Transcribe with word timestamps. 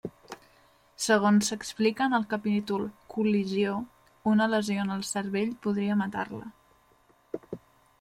Segons 1.07 1.49
s'explica 1.51 2.07
en 2.07 2.17
el 2.19 2.25
capítol 2.33 2.89
Col·lisió, 3.17 3.77
una 4.35 4.51
lesió 4.57 4.89
en 4.89 4.97
el 4.99 5.09
cervell 5.15 5.57
podria 5.67 6.01
matar-la. 6.05 7.59